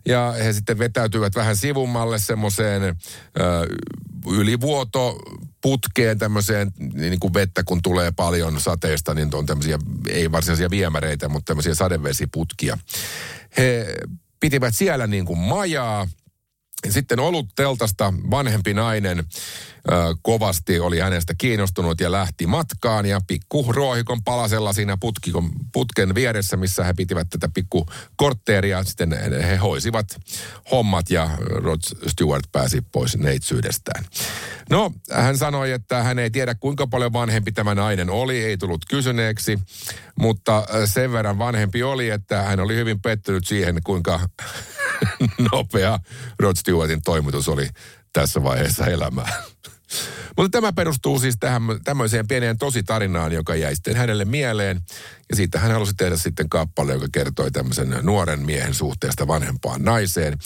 ja 0.05 0.33
he 0.43 0.53
sitten 0.53 0.79
vetäytyivät 0.79 1.35
vähän 1.35 1.55
sivummalle 1.55 2.19
semmoiseen 2.19 2.83
äh, 2.83 2.95
ylivuoto 4.31 5.19
putkeen 5.61 6.19
tämmöiseen 6.19 6.71
niin 6.93 7.19
kuin 7.19 7.33
vettä, 7.33 7.63
kun 7.63 7.81
tulee 7.81 8.11
paljon 8.11 8.59
sateesta, 8.59 9.13
niin 9.13 9.35
on 9.35 9.45
tämmöisiä, 9.45 9.79
ei 10.09 10.31
varsinaisia 10.31 10.69
viemäreitä, 10.69 11.29
mutta 11.29 11.45
tämmöisiä 11.45 11.75
sadevesiputkia. 11.75 12.77
He 13.57 13.95
pitivät 14.39 14.75
siellä 14.75 15.07
niin 15.07 15.25
kuin 15.25 15.39
majaa. 15.39 16.07
Sitten 16.89 17.19
ollut 17.19 17.47
teltasta 17.55 18.13
vanhempi 18.31 18.73
nainen 18.73 19.25
kovasti 20.21 20.79
oli 20.79 20.99
hänestä 20.99 21.33
kiinnostunut 21.37 22.01
ja 22.01 22.11
lähti 22.11 22.47
matkaan 22.47 23.05
ja 23.05 23.21
pikku 23.27 23.65
ruohikon 23.73 24.23
palasella 24.23 24.73
siinä 24.73 24.97
putkikon, 24.99 25.49
putken 25.73 26.15
vieressä, 26.15 26.57
missä 26.57 26.83
he 26.83 26.93
pitivät 26.93 27.27
tätä 27.29 27.49
pikku 27.53 27.85
kortteeria. 28.15 28.83
Sitten 28.83 29.15
he 29.47 29.55
hoisivat 29.55 30.19
hommat 30.71 31.09
ja 31.09 31.29
Rod 31.39 31.79
Stewart 32.07 32.51
pääsi 32.51 32.81
pois 32.91 33.17
neitsyydestään. 33.17 34.05
No, 34.69 34.91
hän 35.11 35.37
sanoi, 35.37 35.71
että 35.71 36.03
hän 36.03 36.19
ei 36.19 36.31
tiedä 36.31 36.55
kuinka 36.55 36.87
paljon 36.87 37.13
vanhempi 37.13 37.51
tämä 37.51 37.75
nainen 37.75 38.09
oli, 38.09 38.43
ei 38.43 38.57
tullut 38.57 38.85
kysyneeksi, 38.89 39.59
mutta 40.19 40.67
sen 40.85 41.11
verran 41.11 41.37
vanhempi 41.37 41.83
oli, 41.83 42.09
että 42.09 42.41
hän 42.41 42.59
oli 42.59 42.75
hyvin 42.75 43.01
pettynyt 43.01 43.47
siihen, 43.47 43.79
kuinka 43.83 44.19
nopea 45.51 45.99
Rod 46.39 46.55
Stewartin 46.55 47.01
toimitus 47.01 47.49
oli 47.49 47.69
tässä 48.13 48.43
vaiheessa 48.43 48.85
elämää. 48.85 49.43
Mutta 50.37 50.57
tämä 50.57 50.73
perustuu 50.73 51.19
siis 51.19 51.35
tähän 51.39 51.61
tämmöiseen 51.83 52.27
pieneen 52.27 52.57
tositarinaan, 52.57 53.31
joka 53.31 53.55
jäi 53.55 53.75
sitten 53.75 53.95
hänelle 53.95 54.25
mieleen. 54.25 54.81
Ja 55.29 55.35
siitä 55.35 55.59
hän 55.59 55.71
halusi 55.71 55.93
tehdä 55.93 56.17
sitten 56.17 56.49
kappale, 56.49 56.93
joka 56.93 57.07
kertoi 57.11 57.51
tämmöisen 57.51 57.95
nuoren 58.01 58.39
miehen 58.39 58.73
suhteesta 58.73 59.27
vanhempaan 59.27 59.83
naiseen, 59.83 60.37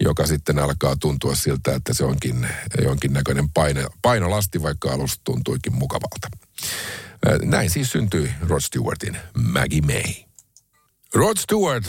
joka 0.00 0.26
sitten 0.26 0.58
alkaa 0.58 0.96
tuntua 0.96 1.34
siltä, 1.34 1.74
että 1.74 1.94
se 1.94 2.04
onkin 2.04 2.48
jonkinnäköinen 2.82 3.50
paino, 3.50 3.88
painolasti, 4.02 4.62
vaikka 4.62 4.92
alusta 4.92 5.20
tuntuikin 5.24 5.74
mukavalta. 5.74 6.28
Näin 7.42 7.70
siis 7.70 7.92
syntyi 7.92 8.30
Rod 8.48 8.60
Stewartin 8.60 9.18
Maggie 9.52 9.80
May. 9.80 10.14
Rod 11.14 11.36
Stewart 11.38 11.84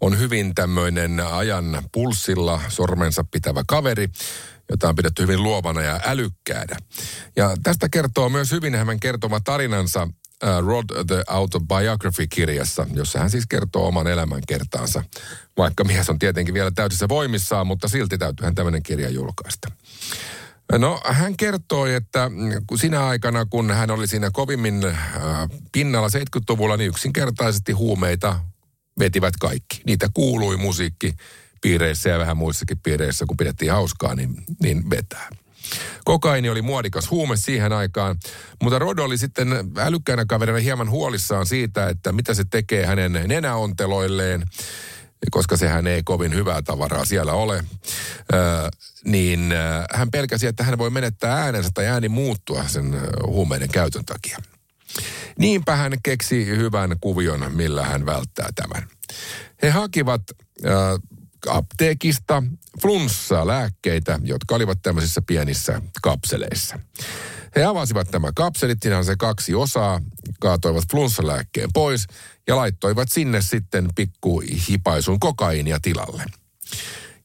on 0.00 0.18
hyvin 0.18 0.54
tämmöinen 0.54 1.20
ajan 1.20 1.82
pulssilla 1.92 2.60
sormensa 2.68 3.24
pitävä 3.30 3.62
kaveri, 3.66 4.08
jota 4.70 4.88
on 4.88 4.96
pidetty 4.96 5.22
hyvin 5.22 5.42
luovana 5.42 5.82
ja 5.82 6.00
älykkäänä. 6.04 6.76
Ja 7.36 7.56
tästä 7.62 7.88
kertoo 7.88 8.28
myös 8.28 8.52
hyvin 8.52 8.74
hänen 8.74 9.00
kertoma 9.00 9.40
tarinansa 9.40 10.02
uh, 10.02 10.66
Rod 10.66 11.04
the 11.06 11.24
Autobiography-kirjassa, 11.26 12.86
jossa 12.92 13.18
hän 13.18 13.30
siis 13.30 13.46
kertoo 13.46 13.86
oman 13.86 14.06
elämän 14.06 14.42
kertaansa. 14.48 15.04
Vaikka 15.56 15.84
mies 15.84 16.10
on 16.10 16.18
tietenkin 16.18 16.54
vielä 16.54 16.70
täysissä 16.70 17.08
voimissaan, 17.08 17.66
mutta 17.66 17.88
silti 17.88 18.16
hän 18.42 18.54
tämmöinen 18.54 18.82
kirja 18.82 19.10
julkaista. 19.10 19.68
No 20.72 21.00
hän 21.04 21.36
kertoi, 21.36 21.94
että 21.94 22.30
sinä 22.76 23.06
aikana, 23.06 23.46
kun 23.46 23.70
hän 23.70 23.90
oli 23.90 24.06
siinä 24.06 24.30
kovimmin 24.32 24.84
äh, 24.84 24.96
pinnalla 25.72 26.08
70-luvulla, 26.08 26.76
niin 26.76 26.88
yksinkertaisesti 26.88 27.72
huumeita 27.72 28.40
vetivät 28.98 29.34
kaikki. 29.40 29.80
Niitä 29.86 30.08
kuului 30.14 30.56
musiikki 30.56 31.14
piireissä 31.60 32.10
ja 32.10 32.18
vähän 32.18 32.36
muissakin 32.36 32.78
piireissä, 32.82 33.24
kun 33.28 33.36
pidettiin 33.36 33.72
hauskaa, 33.72 34.14
niin, 34.14 34.34
niin 34.62 34.90
vetää. 34.90 35.30
Kokaini 36.04 36.48
oli 36.48 36.62
muodikas 36.62 37.10
huume 37.10 37.36
siihen 37.36 37.72
aikaan, 37.72 38.16
mutta 38.62 38.78
Rod 38.78 38.98
oli 38.98 39.18
sitten 39.18 39.48
älykkäänä 39.78 40.24
kaverina 40.28 40.58
hieman 40.58 40.90
huolissaan 40.90 41.46
siitä, 41.46 41.88
että 41.88 42.12
mitä 42.12 42.34
se 42.34 42.44
tekee 42.50 42.86
hänen 42.86 43.12
nenäonteloilleen, 43.26 44.44
koska 45.30 45.56
sehän 45.56 45.86
ei 45.86 46.02
kovin 46.02 46.34
hyvää 46.34 46.62
tavaraa 46.62 47.04
siellä 47.04 47.32
ole, 47.32 47.64
öö, 48.34 48.68
niin 49.04 49.52
hän 49.94 50.10
pelkäsi, 50.10 50.46
että 50.46 50.64
hän 50.64 50.78
voi 50.78 50.90
menettää 50.90 51.36
äänensä 51.36 51.70
tai 51.74 51.86
ääni 51.86 52.08
muuttua 52.08 52.68
sen 52.68 53.00
huumeiden 53.26 53.68
käytön 53.68 54.04
takia. 54.04 54.38
Niinpä 55.38 55.76
hän 55.76 55.92
keksi 56.02 56.46
hyvän 56.46 56.96
kuvion, 57.00 57.54
millä 57.54 57.84
hän 57.84 58.06
välttää 58.06 58.48
tämän. 58.54 58.88
He 59.62 59.70
hakivat 59.70 60.22
äh, 60.66 60.72
apteekista 61.48 62.42
flunssalääkkeitä, 62.82 64.20
jotka 64.22 64.54
olivat 64.54 64.78
tämmöisissä 64.82 65.22
pienissä 65.26 65.82
kapseleissa. 66.02 66.78
He 67.56 67.64
avasivat 67.64 68.12
nämä 68.12 68.32
kapselit, 68.34 68.78
siinä 68.82 68.98
on 68.98 69.04
se 69.04 69.16
kaksi 69.16 69.54
osaa, 69.54 70.00
kaatoivat 70.40 70.84
flunssalääkkeen 70.90 71.68
pois 71.74 72.06
ja 72.46 72.56
laittoivat 72.56 73.08
sinne 73.10 73.42
sitten 73.42 73.88
pikku 73.94 74.42
hipaisun 74.68 75.20
kokainia 75.20 75.78
tilalle. 75.82 76.24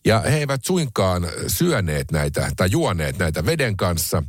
Ja 0.05 0.19
he 0.19 0.37
eivät 0.37 0.65
suinkaan 0.65 1.27
syöneet 1.47 2.11
näitä 2.11 2.51
tai 2.55 2.67
juoneet 2.71 3.17
näitä 3.17 3.45
veden 3.45 3.77
kanssa, 3.77 4.23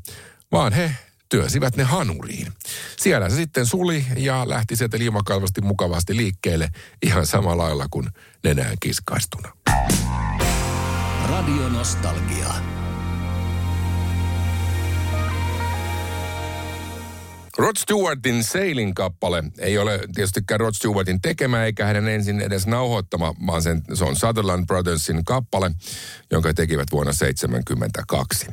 vaan 0.53 0.73
he 0.73 0.97
työsivät 1.35 1.76
ne 1.76 1.83
hanuriin. 1.83 2.53
Siellä 2.97 3.31
se 3.31 3.37
sitten 3.37 3.67
suli 3.67 4.07
ja 4.17 4.49
lähti 4.49 4.76
sieltä 4.76 4.99
liimakalvasti 4.99 5.61
mukavasti 5.61 6.17
liikkeelle 6.17 6.69
ihan 7.03 7.26
samalla 7.26 7.62
lailla 7.62 7.87
kuin 7.91 8.09
nenään 8.45 8.76
kiskaistuna. 8.81 9.53
Radio 11.29 11.69
Nostalgia. 11.69 12.55
Rod 17.59 17.76
Stewartin 17.79 18.45
Sailing 18.45 18.95
kappale 18.95 19.45
ei 19.59 19.79
ole 19.79 20.00
tietystikään 20.14 20.61
Rod 20.61 20.75
Stewartin 20.75 21.21
tekemä 21.21 21.64
eikä 21.64 21.87
hänen 21.87 22.09
ensin 22.09 22.41
edes 22.41 22.67
nauhoittama, 22.67 23.35
vaan 23.47 23.62
sen, 23.62 23.83
se 23.95 24.05
on 24.05 24.17
Sutherland 24.17 24.67
Brothersin 24.67 25.25
kappale, 25.25 25.71
jonka 26.31 26.55
tekivät 26.55 26.88
vuonna 26.93 27.12
1972. 27.12 28.47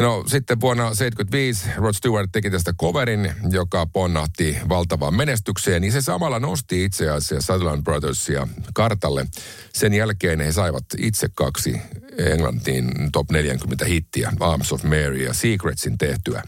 No 0.00 0.24
sitten 0.26 0.60
vuonna 0.60 0.82
1975 0.82 1.68
Rod 1.76 1.94
Stewart 1.94 2.32
teki 2.32 2.50
tästä 2.50 2.72
coverin, 2.72 3.32
joka 3.50 3.86
ponnahti 3.86 4.58
valtavaan 4.68 5.14
menestykseen, 5.14 5.82
niin 5.82 5.92
se 5.92 6.00
samalla 6.00 6.38
nosti 6.38 6.84
itse 6.84 7.10
asiassa 7.10 7.52
Sutherland 7.52 7.82
Brothersia 7.82 8.48
kartalle. 8.74 9.26
Sen 9.72 9.94
jälkeen 9.94 10.40
he 10.40 10.52
saivat 10.52 10.84
itse 10.98 11.28
kaksi 11.34 11.80
Englantiin 12.18 12.92
top 13.12 13.30
40 13.30 13.84
hittiä, 13.84 14.32
Arms 14.40 14.72
of 14.72 14.82
Mary 14.82 15.16
ja 15.16 15.34
Secretsin 15.34 15.98
tehtyä. 15.98 16.42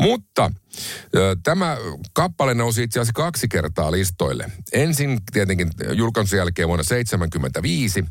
Mutta 0.00 0.50
Tämä 1.42 1.76
kappale 2.12 2.54
nousi 2.54 2.82
itse 2.82 3.00
asiassa 3.00 3.12
kaksi 3.12 3.48
kertaa 3.48 3.92
listoille. 3.92 4.50
Ensin 4.72 5.20
tietenkin 5.32 5.70
julkaisun 5.92 6.38
jälkeen 6.38 6.68
vuonna 6.68 6.84
1975, 6.84 8.04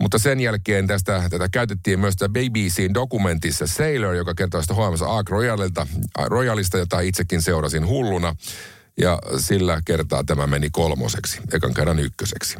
mutta 0.00 0.18
sen 0.18 0.40
jälkeen 0.40 0.86
tästä, 0.86 1.22
tätä 1.30 1.48
käytettiin 1.48 2.00
myös 2.00 2.14
BBCin 2.16 2.94
dokumentissa 2.94 3.66
Sailor, 3.66 4.14
joka 4.14 4.34
kertoo 4.34 4.62
sitä 4.62 4.74
HMS 4.74 5.02
Ark 5.02 5.30
Royalilta, 5.30 5.86
Royalista, 6.26 6.78
jota 6.78 7.00
itsekin 7.00 7.42
seurasin 7.42 7.86
hulluna. 7.86 8.36
Ja 9.00 9.18
sillä 9.38 9.80
kertaa 9.84 10.24
tämä 10.24 10.46
meni 10.46 10.68
kolmoseksi, 10.72 11.40
ekan 11.52 11.74
kerran 11.74 11.98
ykköseksi. 11.98 12.58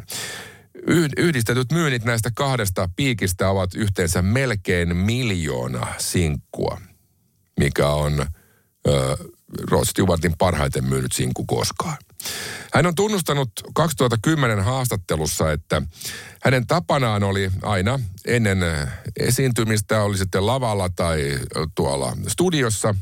Yhdistetyt 1.17 1.71
myynnit 1.71 2.03
näistä 2.05 2.31
kahdesta 2.35 2.89
piikistä 2.95 3.49
ovat 3.49 3.75
yhteensä 3.75 4.21
melkein 4.21 4.97
miljoona 4.97 5.87
sinkkua, 5.97 6.81
mikä 7.59 7.89
on 7.89 8.25
Rod 9.71 9.85
Stewartin 9.85 10.33
parhaiten 10.37 10.85
myynyt 10.85 11.11
sinkku 11.11 11.45
koskaan. 11.45 11.97
Hän 12.73 12.85
on 12.85 12.95
tunnustanut 12.95 13.51
2010 13.73 14.63
haastattelussa, 14.63 15.51
että 15.51 15.81
hänen 16.43 16.67
tapanaan 16.67 17.23
oli 17.23 17.51
aina 17.61 17.99
ennen 18.25 18.57
esiintymistä, 19.19 20.01
oli 20.01 20.17
sitten 20.17 20.45
lavalla 20.45 20.89
tai 20.89 21.39
tuolla 21.75 22.17
studiossa, 22.27 22.95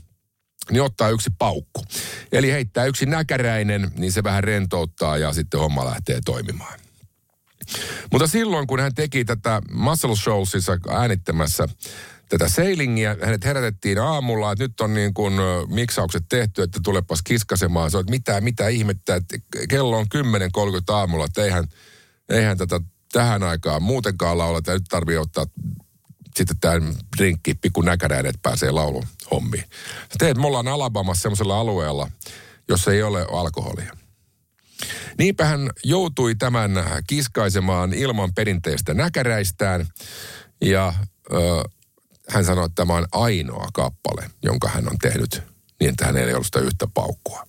niin 0.71 0.81
ottaa 0.81 1.09
yksi 1.09 1.29
paukku. 1.37 1.83
Eli 2.31 2.51
heittää 2.51 2.85
yksi 2.85 3.05
näkäräinen, 3.05 3.91
niin 3.97 4.11
se 4.11 4.23
vähän 4.23 4.43
rentouttaa 4.43 5.17
ja 5.17 5.33
sitten 5.33 5.59
homma 5.59 5.85
lähtee 5.85 6.19
toimimaan. 6.25 6.79
Mutta 8.11 8.27
silloin, 8.27 8.67
kun 8.67 8.79
hän 8.79 8.95
teki 8.95 9.25
tätä 9.25 9.61
Muscle 9.71 10.15
Showsissa 10.15 10.77
äänittämässä 10.89 11.67
tätä 12.29 12.49
sailingia. 12.49 13.15
Hänet 13.21 13.45
herätettiin 13.45 13.99
aamulla, 13.99 14.51
että 14.51 14.63
nyt 14.63 14.81
on 14.81 14.93
niin 14.93 15.13
kuin 15.13 15.33
miksaukset 15.67 16.23
tehty, 16.29 16.61
että 16.61 16.79
tulepas 16.83 17.21
kiskasemaan. 17.21 17.91
Se 17.91 17.97
on, 17.97 18.01
että 18.01 18.11
mitä, 18.11 18.41
mitä 18.41 18.67
ihmettä, 18.67 19.15
että 19.15 19.37
kello 19.69 19.97
on 19.97 20.05
10.30 20.15 20.93
aamulla, 20.93 21.25
että 21.25 21.43
eihän, 21.43 21.67
eihän 22.29 22.57
tätä 22.57 22.79
tähän 23.11 23.43
aikaan 23.43 23.83
muutenkaan 23.83 24.37
lauleta. 24.37 24.73
Nyt 24.73 24.83
tarvii 24.89 25.17
ottaa 25.17 25.45
sitten 26.35 26.57
tämä 26.61 26.93
drinkki, 27.17 27.53
pikku 27.53 27.81
näkäräinen, 27.81 28.29
että 28.29 28.49
pääsee 28.49 28.71
laulun 28.71 29.07
hommiin. 29.31 29.63
Teet, 30.17 30.37
me 30.37 30.47
ollaan 30.47 30.67
Alabamassa 30.67 31.21
semmoisella 31.21 31.59
alueella, 31.59 32.11
jossa 32.69 32.91
ei 32.91 33.03
ole 33.03 33.25
alkoholia. 33.31 33.97
Niinpä 35.17 35.45
hän 35.45 35.69
joutui 35.83 36.35
tämän 36.35 36.71
kiskaisemaan 37.07 37.93
ilman 37.93 38.33
perinteistä 38.33 38.93
näkäräistään 38.93 39.87
ja 40.61 40.93
ö, 41.33 41.37
hän 42.29 42.45
sanoi, 42.45 42.65
että 42.65 42.75
tämä 42.75 42.93
on 42.93 43.07
ainoa 43.11 43.67
kappale, 43.73 44.29
jonka 44.43 44.69
hän 44.69 44.89
on 44.91 44.97
tehnyt 45.01 45.43
niin, 45.79 45.89
että 45.89 46.05
hän 46.05 46.17
ei 46.17 46.33
ollut 46.33 46.45
sitä 46.45 46.59
yhtä 46.59 46.87
paukkua. 46.93 47.43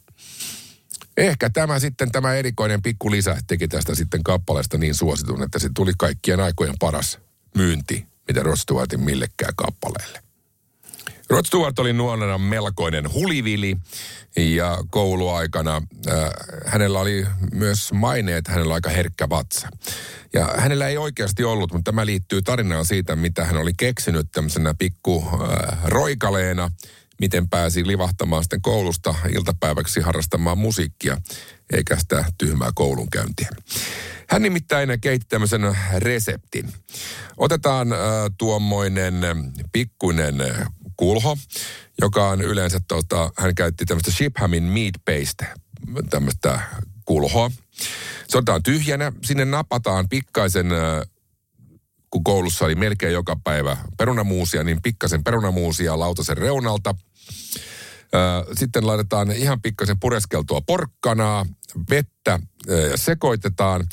Ehkä 1.17 1.51
tämä 1.51 1.79
sitten, 1.79 2.13
tämä 2.13 2.35
erikoinen 2.35 2.83
pikku 2.83 3.11
lisä 3.11 3.37
teki 3.47 3.69
tästä 3.69 3.95
sitten 3.95 4.23
kappaleesta 4.23 4.79
niin 4.79 4.95
suositun, 4.95 5.43
että 5.43 5.59
se 5.59 5.71
tuli 5.75 5.93
kaikkien 5.99 6.41
aikojen 6.41 6.75
paras 6.79 7.19
myynti, 7.57 8.07
mitä 8.29 8.43
Rod 8.43 8.97
millekään 8.97 9.55
kappaleelle. 9.57 10.23
Rod 11.31 11.45
Stewart 11.47 11.79
oli 11.79 11.93
nuorena 11.93 12.39
melkoinen 12.39 13.13
hulivili 13.13 13.77
ja 14.37 14.79
kouluaikana 14.91 15.83
äh, 16.09 16.31
hänellä 16.67 17.01
oli 17.01 17.27
myös 17.53 17.93
maine, 17.93 18.37
että 18.37 18.53
hänellä 18.53 18.69
oli 18.69 18.75
aika 18.75 18.91
herkkä 18.91 19.29
vatsa. 19.29 19.69
Ja 20.33 20.55
hänellä 20.59 20.89
ei 20.89 20.97
oikeasti 20.99 21.45
ollut, 21.45 21.73
mutta 21.73 21.89
tämä 21.89 22.07
liittyy 22.07 22.43
tarinaan 22.43 22.85
siitä, 22.85 23.17
mitä 23.17 23.45
hän 23.45 23.57
oli 23.57 23.73
keksinyt 23.77 24.27
tämmöisenä 24.33 24.75
pikku 24.79 25.25
äh, 25.33 25.79
roikaleena, 25.85 26.71
miten 27.21 27.49
pääsi 27.49 27.87
livahtamaan 27.87 28.43
sitten 28.43 28.63
koulusta 28.63 29.15
iltapäiväksi 29.35 30.01
harrastamaan 30.01 30.59
musiikkia, 30.59 31.17
eikä 31.73 31.97
sitä 31.97 32.25
tyhmää 32.39 32.71
koulunkäyntiä. 32.75 33.49
Hän 34.29 34.43
nimittäin 34.43 35.01
keitti 35.01 35.27
tämmöisen 35.29 35.77
reseptin. 35.97 36.73
Otetaan 37.37 37.93
äh, 37.93 37.99
tuommoinen 38.39 39.15
pikkuinen 39.73 40.35
kulho, 41.01 41.37
joka 42.01 42.29
on 42.29 42.43
yleensä, 42.43 42.81
tota, 42.89 43.31
hän 43.39 43.55
käytti 43.55 43.85
tämmöistä 43.85 44.11
Shiphamin 44.11 44.63
meat 44.63 44.95
paste, 45.05 45.47
tämmöistä 46.11 46.61
kulhoa. 47.05 47.51
Se 48.29 48.39
otetaan 48.39 48.63
tyhjänä, 48.63 49.13
sinne 49.25 49.45
napataan 49.45 50.09
pikkaisen, 50.09 50.67
kun 52.11 52.25
koulussa 52.25 52.65
oli 52.65 52.75
melkein 52.75 53.13
joka 53.13 53.37
päivä 53.45 53.77
perunamuusia, 53.99 54.65
niin 54.65 54.83
pikkasen 54.83 55.25
perunamuusia 55.25 55.99
lautasen 55.99 56.39
reunalta. 56.39 56.95
Sitten 58.59 58.87
laitetaan 58.87 59.31
ihan 59.31 59.63
pikkasen 59.63 60.01
pureskeltua 60.01 60.61
porkkanaa, 60.61 61.47
vettä 61.91 62.39
ja 62.91 62.97
sekoitetaan. 62.97 63.87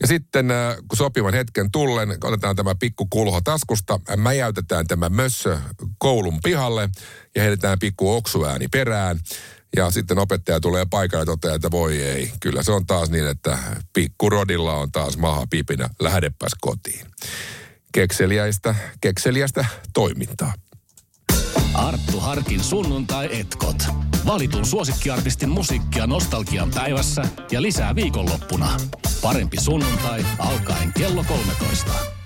Ja 0.00 0.06
sitten 0.06 0.46
kun 0.88 0.96
sopivan 0.96 1.34
hetken 1.34 1.70
tullen, 1.70 2.18
otetaan 2.24 2.56
tämä 2.56 2.74
pikku 2.74 3.06
kulho 3.10 3.40
taskusta, 3.40 4.00
mäjäytetään 4.16 4.86
tämä 4.86 5.08
mössö 5.08 5.58
koulun 5.98 6.38
pihalle 6.44 6.88
ja 7.36 7.42
heitetään 7.42 7.78
pikku 7.78 8.14
oksuääni 8.14 8.68
perään. 8.68 9.18
Ja 9.76 9.90
sitten 9.90 10.18
opettaja 10.18 10.60
tulee 10.60 10.86
paikalle 10.90 11.22
ja 11.22 11.26
toteaa, 11.26 11.54
että 11.54 11.70
voi 11.70 12.02
ei. 12.02 12.32
Kyllä 12.40 12.62
se 12.62 12.72
on 12.72 12.86
taas 12.86 13.10
niin, 13.10 13.26
että 13.26 13.58
pikku 13.92 14.30
Rodilla 14.30 14.76
on 14.76 14.92
taas 14.92 15.16
maha 15.16 15.46
pipinä. 15.50 15.88
Lähdepäs 16.00 16.52
kotiin. 16.60 17.06
Kekseliäistä, 17.92 18.74
kekseliäistä 19.00 19.64
toimintaa. 19.94 20.54
Arttu 21.74 22.20
Harkin 22.20 22.60
sunnuntai-etkot. 22.60 23.76
Valitun 24.26 24.66
suosikkiartistin 24.66 25.48
musiikkia 25.48 26.06
nostalgian 26.06 26.70
päivässä 26.74 27.22
ja 27.50 27.62
lisää 27.62 27.94
viikonloppuna. 27.94 28.68
Parempi 29.22 29.56
sunnuntai 29.60 30.24
alkaen 30.38 30.92
kello 30.98 31.24
13. 31.28 32.19